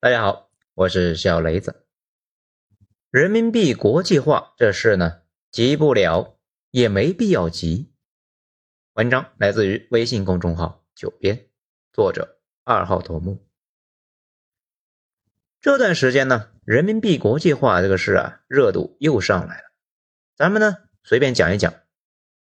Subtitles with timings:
[0.00, 1.84] 大家好，我是小雷子。
[3.10, 6.38] 人民币国际化这事呢，急不了，
[6.70, 7.92] 也没必要急。
[8.92, 11.48] 文章来自于微信公众号“九编”，
[11.92, 13.44] 作者二号头目。
[15.60, 19.72] 这段时间呢，人民币国际化这个事啊，热度又上来了。
[20.36, 21.74] 咱们呢，随便讲一讲，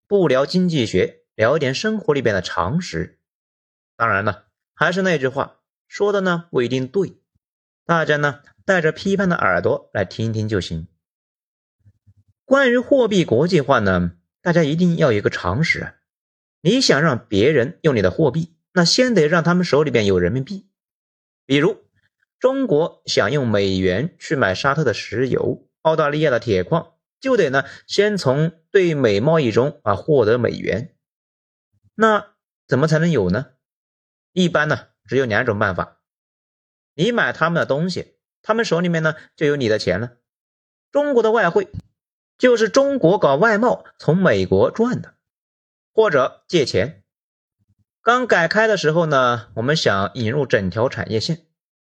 [0.05, 3.21] 不聊经济学，聊点生活里边的常识。
[3.95, 7.21] 当然了，还是那句话，说的呢不一定对。
[7.87, 10.89] 大家呢带着批判的耳朵来听听就行。
[12.43, 15.95] 关于货币国际化呢，大家一定要有一个常识啊，
[16.59, 20.69] 你想让别人用你的货币，那先得让他们手里边有人民币。
[21.45, 21.85] 比如
[22.39, 30.93] 中国想用美元去买沙特的石油、澳大利亚的铁矿，就得呢先从对美贸易中啊获得美元。
[31.95, 32.35] 那
[32.67, 33.53] 怎么才能有呢？
[34.33, 35.96] 一般呢只有两种办法。
[36.97, 40.13] 你买他们的东西，他们手里面呢就有你的钱了。
[40.91, 41.69] 中国的外汇
[42.39, 45.13] 就是中国搞外贸从美国赚的，
[45.93, 47.03] 或者借钱。
[48.01, 51.45] 刚改开的时候呢，我们想引入整条产业线，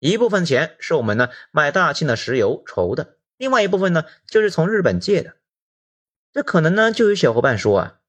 [0.00, 5.36] 一部分钱是我们呢卖大庆的石油筹的，另外一部分呢就是从日本借的。
[6.32, 8.00] 这可能呢就有小伙伴说啊，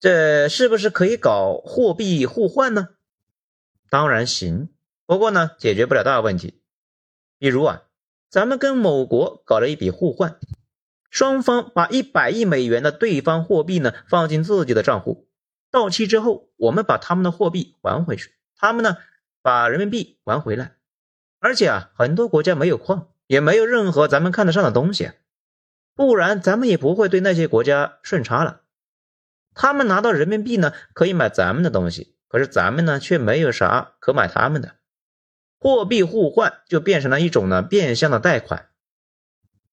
[0.00, 2.90] 这是不是可以搞货币互换呢？
[3.90, 4.70] 当然行。
[5.08, 6.60] 不过呢，解决不了大问题。
[7.38, 7.84] 比如啊，
[8.28, 10.38] 咱们跟某国搞了一笔互换，
[11.08, 15.26] 双方把一百亿美元的对方货币呢放进自己的账户，
[15.70, 18.98] 到期之后，我们把他们的货币还回去，他们呢
[19.40, 20.76] 把人民币还回来。
[21.38, 25.12] 而且啊，很多国家没有矿，也没有任何咱们看得上的东西，
[25.94, 28.60] 不然咱们也不会对那些国家顺差了。
[29.54, 34.74] 他们拿到人民币呢，可以买咱们的东西，可是咱们呢却没有啥可买他们的。
[35.60, 38.68] 货币互换就变成了一种呢变相的贷款，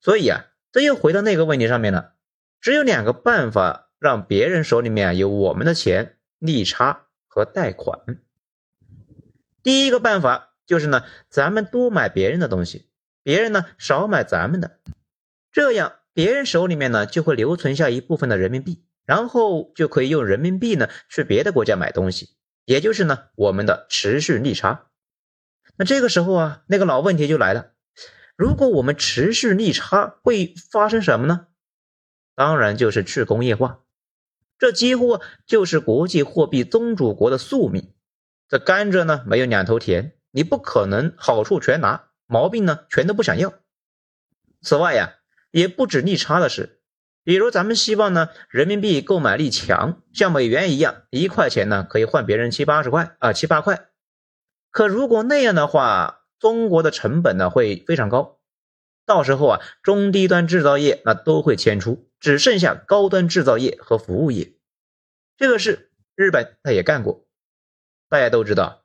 [0.01, 2.13] 所以啊，这又回到那个问题上面了。
[2.59, 7.99] 只有两个办法让别人手里面有我们的钱：利差和贷款。
[9.61, 12.89] 第一个办法就是呢，咱们多买别人的东西，
[13.21, 14.79] 别人呢少买咱们的，
[15.51, 22.29] 这样别人手里面呢就会留存下一部分的人民币，然后就可以用人民币呢去别的国家买东西，
[22.65, 24.87] 也就是呢我们的持续利差。
[25.77, 27.71] 那这个时候啊，那个老问题就来了：
[28.35, 31.47] 如果我们持续利差，会发生什么呢？
[32.35, 33.79] 当然就是去工业化，
[34.57, 37.93] 这几乎就是国际货币宗主国的宿命。
[38.47, 43.53] 这甘蔗呢，没有两头甜，你不可能好处全拿，毛病呢全都不想要。
[44.61, 45.15] 此外呀，
[45.51, 46.81] 也不止利差的事，
[47.23, 53.89] 比如咱们希望呢，人民币购买力强，像美元一样，一块钱呢可以换别人七八十块啊，七八块。
[54.75, 58.39] 可如果那样的话，中国的成本呢会非常高，
[59.05, 64.51] 到时候啊，中低端制造业那都会迁出，只剩下高端制造业和服务业。
[65.37, 67.25] 这个事日本他也干过，
[68.09, 68.83] 大家都知道，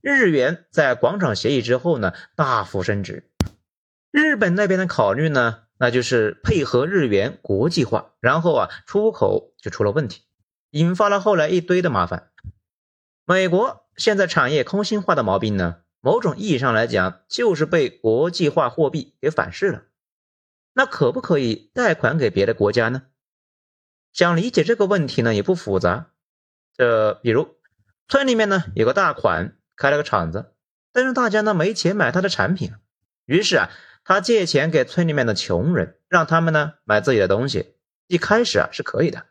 [0.00, 3.30] 日元在广场协议之后呢大幅升值，
[4.10, 10.22] 日本那边的考虑呢，那就是配合日元国际化，然后啊出口就出了问题，
[10.70, 12.30] 引发了后来一堆的麻烦。
[13.24, 13.80] 美国。
[13.94, 19.82] 现在产业空心化的毛病呢，某种意义上来讲，就是被国际化货币给反噬了。
[20.72, 23.02] 那可不可以贷款给别的国家呢？
[24.14, 26.06] 想理解这个问题呢，也不复杂。
[26.74, 27.54] 这比如
[28.08, 30.54] 村里面呢有个大款开了个厂子，
[30.90, 32.72] 但是大家呢没钱买他的产品，
[33.26, 33.70] 于是啊，
[34.04, 37.74] 他借钱给村里面的穷人，让他们呢买自己的东西。
[38.06, 39.26] 一开始啊是可以的，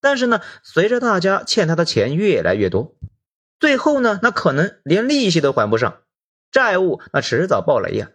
[0.00, 2.96] 但是呢，随着大家欠他的钱越来越多。
[3.60, 6.02] 最后呢，那可能连利息都还不上，
[6.50, 8.10] 债务那迟早爆雷呀！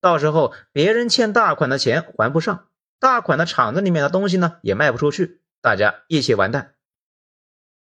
[0.00, 2.68] 到时候别人欠大款的钱还不上，
[2.98, 6.74] 大款的厂子里面的东西呢也卖不出去，大家一起完蛋。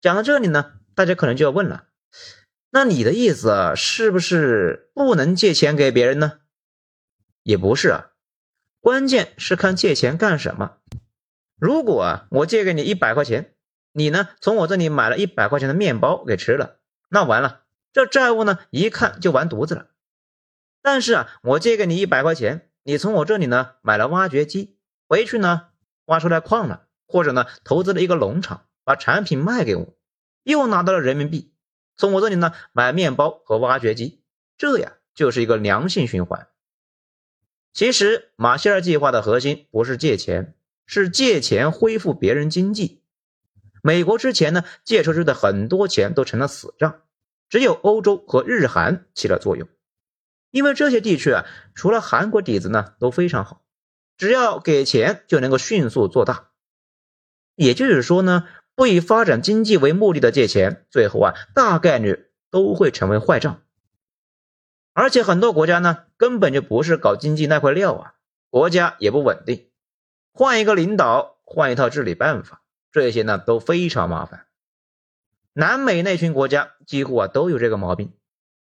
[0.01, 1.87] 讲到这里呢，大家可能就要问了：
[2.71, 6.39] 那你的意思是不是不能借钱给别人呢？
[7.43, 8.11] 也不是啊，
[8.79, 10.77] 关键是看借钱干什么。
[11.57, 13.55] 如果啊，我借给你一百块钱，
[13.91, 16.79] 你呢从我这里买了一百块钱的面包给吃了。
[17.15, 17.63] 那完了，
[17.93, 19.87] 这债务呢，一看就完犊子了。
[20.83, 24.77] 但是啊，我借给你一百块钱，你从我这里呢买了挖掘机，
[25.07, 25.69] 回去呢
[26.07, 29.95] 挖出来矿了，或者呢投资了一个农场，把产品卖给我，
[30.43, 31.55] 又拿到了人民币，
[31.95, 34.25] 从我这里呢买面包和挖掘机，
[34.59, 36.49] 这呀就是一个良性循环。
[37.73, 43.05] 其实马歇尔计划的核心不是借钱，是借钱恢复别人经济。
[43.85, 47.03] 美国之前呢借出去的很多钱都成了死账。
[47.49, 49.69] 只有欧洲和日韩起了作用，
[50.51, 51.45] 因为这些地区啊，
[51.75, 53.63] 除了韩国底子呢都非常好，
[54.17, 56.51] 只要给钱就能够迅速做大。
[57.55, 63.63] 也就是说呢，不以发展经济为目的的借钱，最后啊大概率都会成为坏账。
[64.93, 68.15] 而且很多国家呢根本就不是搞经济那块料啊，
[68.49, 69.71] 国家也不稳定，
[70.33, 74.47] 换一个领导，换一套治理办法，这些呢都非常麻烦。
[75.55, 78.13] 南美那群国家几乎啊都有这个毛病，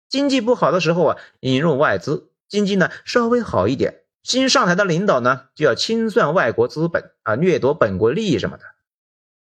[0.10, 8.64] 经济不好的时候啊引入外资，经济呢稍微好一点，新上台的领导呢就要清算外国资本啊，掠夺本国利益什么的，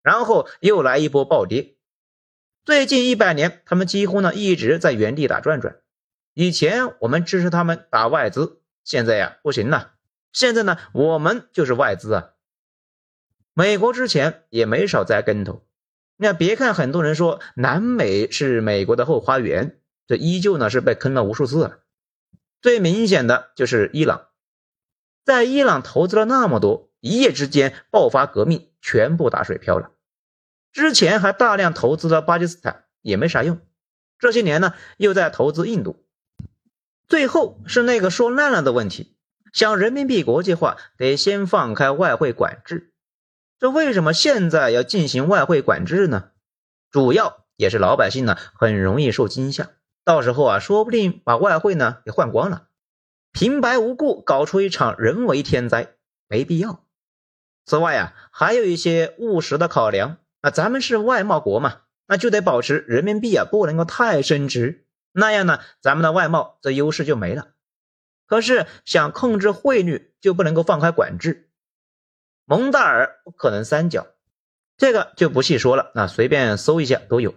[0.04, 1.75] 然后又来一波暴跌。
[2.63, 5.78] 最近一百年，他们几乎呢一直在原地打转转。
[6.36, 9.94] 以前我们支持他们打外资，现在呀不行了，
[10.31, 12.30] 现在呢我们就是外资啊。
[13.56, 15.66] 美国之前也没少栽跟头。
[16.21, 21.80] 那别看很多人说南美是美国的后花园，这依旧呢是被坑了无数次了。
[22.62, 24.27] 最明显的就是伊朗，
[25.24, 29.92] 在伊朗投资了那么多，一夜之间爆发革命，全部打水漂了。
[30.74, 33.62] 之前还大量投资了巴基斯坦，也没啥用。
[34.18, 36.06] 这些年呢，又在投资印度。
[37.07, 39.16] 最后是那个说烂了的问题，
[39.54, 42.89] 想人民币国际化，得先放开外汇管制。
[43.60, 46.32] 这为什么现在要进行外汇管制呢？
[46.92, 49.72] 主要也是老百姓呢很容易受惊吓，
[50.06, 52.68] 到时候啊说不定把外汇呢给换光了，
[53.34, 55.96] 平白无故搞出一场人为天灾，
[56.30, 56.86] 没必要。
[57.66, 67.50] 此外啊还有一些务实的考量，那咱们是外贸国嘛，那就得保持人民币啊不能够太升值，那样呢咱们的外贸这优势就没了。
[68.26, 71.49] 可是想控制汇率，就不能够放开管制。
[72.50, 74.07] 蒙大尔不可能三角，
[74.75, 77.36] 这个就不细说了，那随便搜一下都有。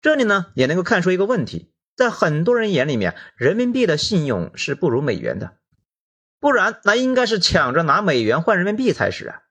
[0.00, 5.52] 这里呢也能够看出一个问题，在很多人眼里面，人民币的信用是不如美元的，
[6.40, 9.42] 不然那应该是抢着拿美元换人民币才是啊。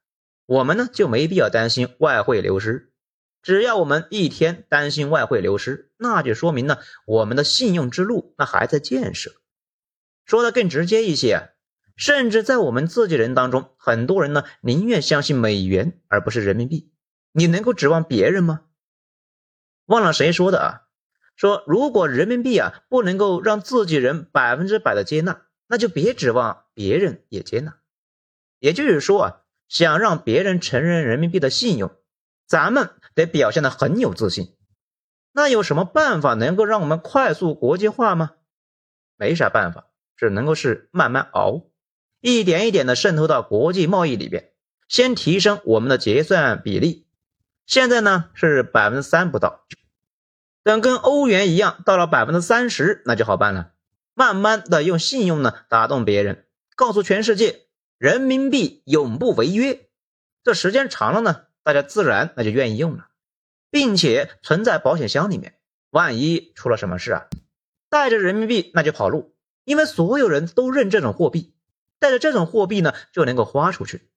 [0.45, 2.91] 我们呢就没必要担心外汇流失，
[3.41, 9.31] 只要我们一天担心外汇流失，那就说明呢我们的信用之路那还在建设。
[10.25, 11.51] 说的更直接一些。
[11.95, 16.91] 甚至在我们自己人当中，很多人呢宁愿相信美元而不是人民币。
[17.31, 18.61] 你能够指望别人吗？
[19.85, 20.81] 忘了谁说的啊？
[21.35, 27.77] 说如果人民币啊不能够让自己人百分之百的接纳，那就别指望别人也接纳。
[28.59, 31.91] 也就是说啊，想让别人承认人民币的信用，
[32.45, 34.55] 咱们得表现的很有自信。
[35.31, 38.31] 那有什么办法能够让我们快速国际化吗？
[39.15, 41.70] 没啥办法，只能够是慢慢熬。
[42.21, 44.51] 一点一点的渗透到国际贸易里边，
[44.87, 47.07] 先提升我们的结算比例，
[47.65, 49.65] 现在呢是百分之三不到，
[50.63, 53.71] 等跟欧元一样到了百分之三十，那就好办了。
[54.13, 56.45] 慢慢的用信用呢打动别人，
[56.75, 57.61] 告诉全世界
[57.97, 59.87] 人民币永不违约。
[60.43, 63.07] 这时间长了呢，大家自然那就愿意用了，
[63.71, 65.55] 并且存在保险箱里面，
[65.89, 67.25] 万一出了什么事啊，
[67.89, 69.33] 带着人民币那就跑路，
[69.63, 71.55] 因为所有人都认这种货币。
[72.01, 74.09] 带着这种货币呢，就能够花出去。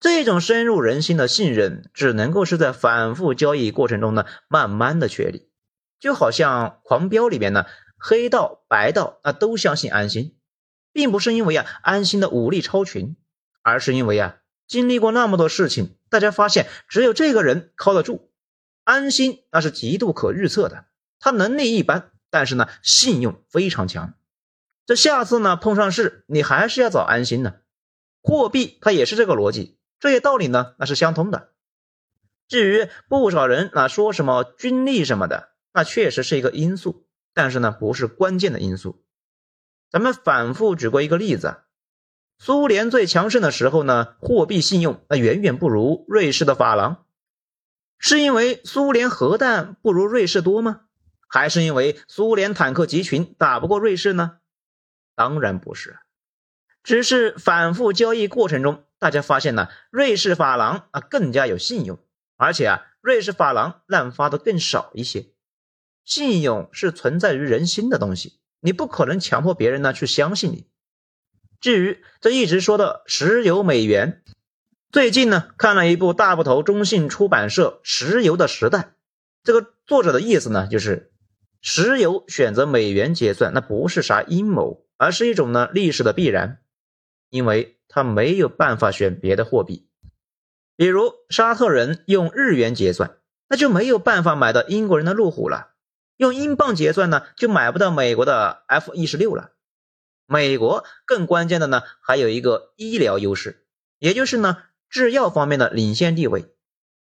[0.00, 5.50] 这种深入人心的信任，只能够是在反复交易过程中呢，慢慢的确立。
[5.98, 7.66] 就好像狂飙里面呢，
[7.98, 10.38] 黑道白道啊都相信安心，
[10.90, 13.14] 并不是因为啊安心的武力超群，
[13.60, 18.32] 而是因为啊经历过那么多事情，大家发现只有这个人靠得住。
[18.84, 20.86] 安心那是极度可预测的，
[21.18, 24.14] 他能力一般，但是呢信用非常强。
[24.90, 27.62] 这下次呢碰上事，你还是要找安心的。
[28.24, 31.52] 货币它也是这个逻辑，这些道理呢那是相通的。
[32.48, 39.04] 至于不少人啊说什么军力什么的，那确实是一个因素，但是呢不是关键的因素。
[39.92, 41.58] 咱们反复举过一个例子，
[42.36, 47.04] 苏联最强盛的时候呢，货币信用那远远不如瑞士的法郎，
[47.96, 50.80] 是因为苏联核弹不如瑞士多吗？
[51.28, 54.38] 还是因为苏联坦克集群打不过瑞士呢？
[55.14, 55.98] 当然不是，
[56.82, 61.98] 只是反复交易过程中，大家发现呢，瑞士法郎啊更加有信用，
[62.36, 65.26] 而且啊，瑞士法郎滥发的更少一些。
[66.04, 70.66] 信用是存在于人心的东西，你不可能强迫别人呢去相信你。
[71.60, 74.22] 至于这一直说的石油美元，
[74.90, 78.78] 最近呢看了一部大部头中信出版社《石油的时代》，
[79.44, 81.12] 这个作者的意思呢就是
[81.60, 84.86] 石油选择美元结算，那不是啥阴谋。
[85.00, 86.60] 而是一种呢历史的必然，
[87.30, 89.88] 因为他没有办法选别的货币，
[90.76, 93.16] 比如沙特人用日元结算，
[93.48, 95.72] 那就没有办法买到英国人的路虎了；
[96.18, 99.52] 用英镑结算呢，就买不到美国的 F 一十六了。
[100.26, 103.64] 美国更关键的呢，还有一个医疗优势，
[103.98, 104.58] 也就是呢，
[104.90, 106.54] 制药方面的领先地位。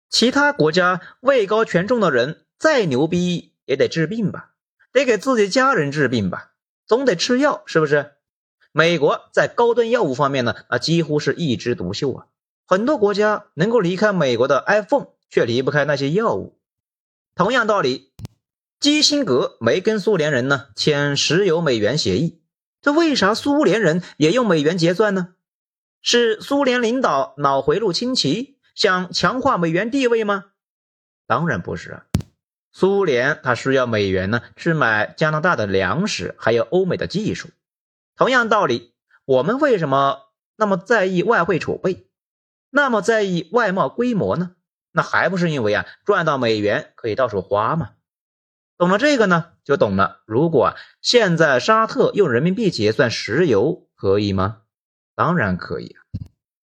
[0.09, 4.53] 其他国家位高权重的人再牛逼也得治病吧，
[4.93, 6.52] 得给自己家人治病吧，
[6.93, 8.13] 总得吃药，是不是？
[8.71, 12.27] 美国在高端药物方面呢，啊，几乎是一枝独秀啊。
[12.67, 16.59] 很多国家能够离开美国的 iPhone，却离不开那些药物。
[17.35, 18.13] 同样道理，
[18.79, 22.43] 基辛格没跟苏联人呢签石油美元协议，
[22.83, 25.29] 这为啥苏联人也用美元结算呢？
[26.03, 30.45] 是苏联领导脑回路清奇，想强化美元地位吗？
[31.27, 32.05] 当然不是啊。
[32.73, 37.51] 苏联它需要美元呢，去买加拿大的粮食，还有欧美的技术。
[38.17, 42.07] 同样道理，我们为什么那么在意外汇储备？
[42.71, 44.53] 那么在意外贸规模呢？
[44.91, 47.91] 那还不是因为啊赚到美元可以到处花吗？
[48.79, 50.23] 懂了这个呢，就懂了。
[50.27, 54.63] 如果现在沙特用人民币结算石油可以吗？
[55.15, 56.01] 当然可以啊，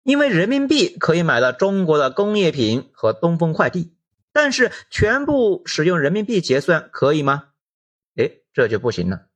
[0.03, 3.94] 因为人民币可以买到中国的工业品和东风快递。
[4.35, 7.51] 但是全部使用人民币结算可以吗？
[8.17, 9.27] 哎，这就不行了，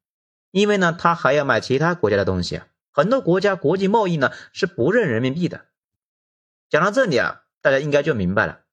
[0.51, 2.67] 因为呢，他还要买其他国家的东西啊。
[2.91, 5.67] 很多国家国际贸易呢是不认人民币的。
[6.69, 8.63] 讲到这里啊，大家应该就明白了，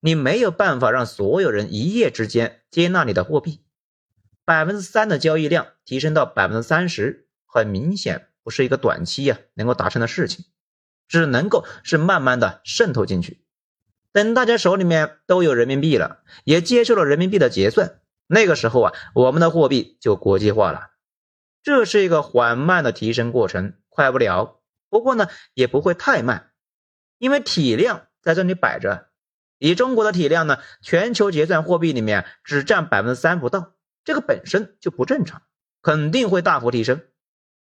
[0.00, 3.64] 你没有办法让所有人一夜之间接纳你的货币，
[4.44, 10.46] 百分之三的交易量提升到百分之三十，很明显不是一个短期呀能够达成的事情，
[11.06, 13.44] 只能够是慢慢的渗透进去。
[14.12, 20.90] 等大家手里面都有人民币了，也接受了人民币的结算，那个时候啊，我们的货币就国际化了。
[21.62, 26.52] 这是一个缓慢的提升过程，快不了，不过呢，也不会太慢。
[27.18, 29.08] 因为体量在这里摆着，
[29.58, 33.74] 以中国的体量呢，全球结算货币里面只占百分之三不到，
[34.04, 35.42] 这个本身就不正常，
[35.82, 37.02] 肯定会大幅提升。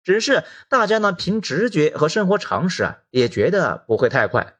[0.02, 4.56] 只是大家呢，凭直觉和生活常识啊，也觉得不会太快，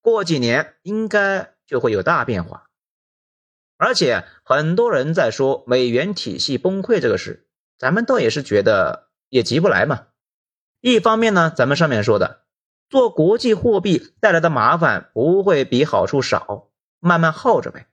[0.00, 2.68] 过几年应该就会有大变化。
[3.76, 10.08] 而且很多人在说美元体系崩溃这个事，咱们倒也是觉得也急不来嘛。
[10.80, 12.44] 一方面呢，咱们上面说的。
[12.90, 17.86] 做国际货币带来的麻烦不会比好处少，慢慢耗着呗。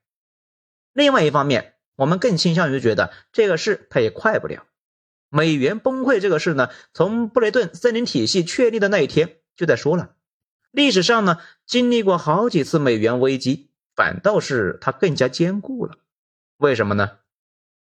[0.91, 4.65] 另外一方面，我们更倾向于觉得这个事它也快不了。
[5.29, 10.15] 美元崩溃这个事呢，从布雷顿森林体系确立的那一天就在说了。
[10.77, 15.97] 历史上呢，经历过好几次美元危机，反倒是它更加坚固了。
[16.57, 17.17] 为什么呢？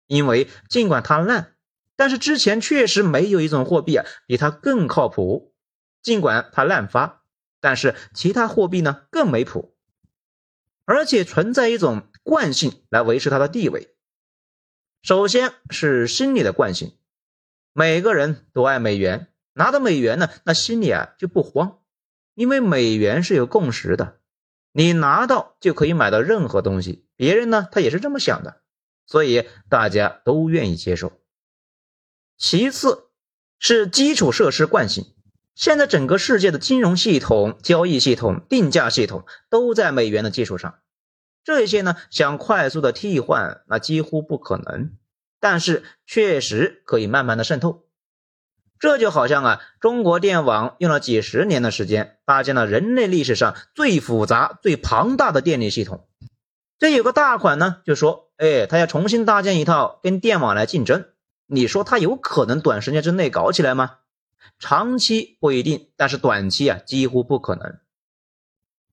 [0.07, 1.53] 因为尽管它烂，
[1.95, 5.53] 但是之前确实没有一种货币啊比它更靠谱。
[6.01, 7.21] 尽管它滥发，
[7.59, 9.75] 但是其他货币呢更没谱，
[10.85, 13.93] 而且存在一种惯性来维持它的地位。
[15.03, 16.97] 首先是心理的惯性，
[17.73, 21.77] 每个人都爱美元，拿到美元呢，那心里啊就不慌，
[22.33, 24.19] 因为美元是有共识的，
[24.71, 28.61] 你拿到就可以买到任何东西，别人呢他也是这么想的，
[29.05, 31.13] 所以大家都愿意接受。
[32.37, 33.09] 其次
[33.59, 35.13] 是基础设施惯性。
[35.53, 40.79] 现在整个世界的金融系统、交易系统、定价系统都在美元的基础上，
[41.43, 44.97] 这些呢想快速的替换，那几乎不可能。
[45.39, 47.85] 但是确实可以慢慢的渗透。
[48.81, 56.07] 这就好像啊，中国电网用了几十年的时间，搭建了人类历史上最复杂、最庞大的电力系统。
[56.79, 61.05] 这有个大款呢，就说，哎，他要重新搭建一套跟电网来竞争。
[61.45, 63.97] 你说他有可能短时间之内搞起来吗？
[64.57, 67.77] 长期不一定，但是短期啊几乎不可能。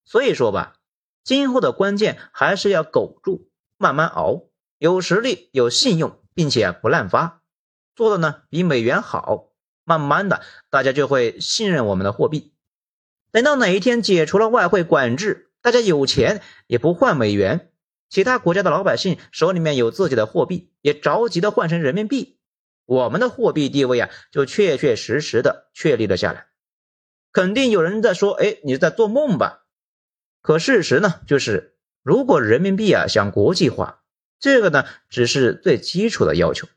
[0.04, 0.74] 所以说吧，
[1.24, 4.42] 今后的关键还是要苟住，慢慢熬，
[4.76, 7.40] 有实力、有信用，并且不滥发，
[7.96, 9.47] 做的呢比美元好，
[9.88, 12.52] 慢慢的大家就会信任我们的货币。
[13.32, 17.70] 等到哪一天解除了外汇管制，大家有钱也不换美元，
[18.10, 22.38] 其他国家的老百姓手里面有自己的货币，也着急的换成人民币。
[22.84, 26.46] 我们的货币地位啊，就确确实实的确立了下来。
[27.32, 29.66] 肯定有人在说：“哎，你在做梦吧？”
[30.40, 34.02] 可事实呢，就是如果人民币啊想国际化，
[34.40, 36.68] 这个呢只是最基础的要求。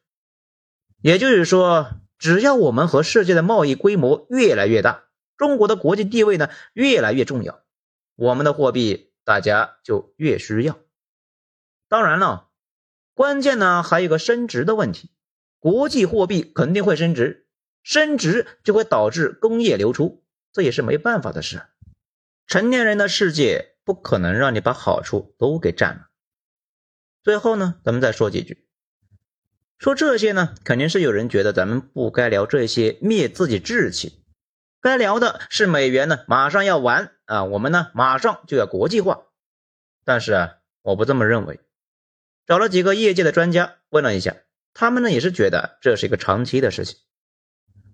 [1.01, 1.91] 也就是说，
[2.21, 5.05] 只要我们和世界的贸易规模越来越大，
[5.37, 7.63] 中国的国际地位呢越来越重要，
[8.15, 10.77] 我们的货币大家就越需要。
[11.89, 12.49] 当然了，
[13.15, 15.09] 关键呢还有个升值的问题。
[15.57, 17.47] 国际货币肯定会升值，
[17.81, 20.23] 升值就会导致工业流出，
[20.53, 21.63] 这也是没办法的事。
[22.45, 26.09] 成年人的世界不可能让你把好处都给占了。
[27.23, 28.67] 最后呢，咱们再说几句，
[29.81, 34.23] 说这些呢，肯定是有人觉得咱们不该聊这些灭自己志气，
[34.79, 39.23] 该聊的是美元呢马上要完啊，我们呢马上就要国际化。
[40.05, 41.59] 但是啊，我不这么认为。
[42.45, 44.35] 找了几个业界的专家问了一下，
[44.75, 46.99] 他们呢也是觉得这是一个长期的事情。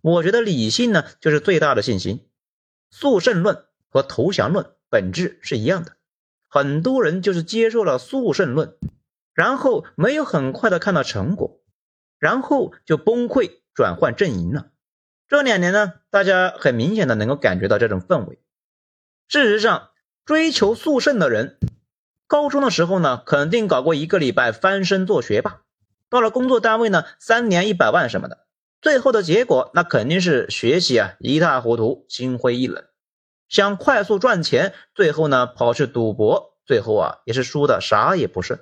[0.01, 2.27] 我觉得理性呢就是最大的信心，
[2.91, 5.95] 速胜论和投降论本质是一样的。
[6.49, 8.75] 很多人就是接受了速胜论，
[9.33, 11.61] 然后没有很快的看到成果，
[12.19, 14.67] 然后就崩溃转换阵营了。
[15.27, 18.39] 这两年呢，大家很明显的能够感觉到这种氛围。
[19.27, 19.89] 事实上，
[20.25, 21.59] 追求速胜的人。
[22.27, 25.61] 高中的时候呢，肯定搞过一个礼拜翻身做学霸，
[26.09, 28.45] 到了工作单位呢，三年一百万什么的，
[28.81, 32.83] 最后的结果那肯定是学习啊一塌糊涂，心灰意冷，
[33.47, 38.59] 想快速赚钱，最后呢跑去赌博，最后啊也是输的啥也不剩。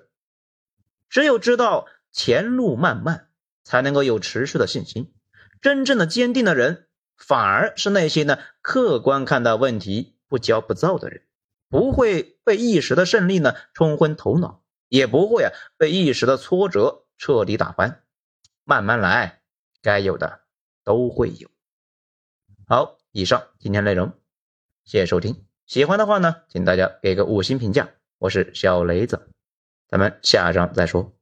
[1.10, 3.30] 只有知道前路漫漫，
[3.66, 5.14] 才能够有持续的信心。
[5.60, 11.24] 真正的坚定的人，反而是那些呢客观看待问题、不骄不躁的人。
[11.68, 18.04] 不会被一时的胜利呢冲昏头脑，也不会啊被一时的挫折彻底打翻。
[18.64, 19.42] 慢慢来，
[19.82, 20.42] 该有的
[20.84, 21.50] 都会有。
[22.68, 24.14] 好，以上今天内容，
[24.86, 25.46] 谢谢收听。
[25.66, 27.90] 喜欢的话呢，请大家给个五星评价。
[28.20, 29.28] 我是小雷子，
[29.90, 31.15] 咱们下章再说。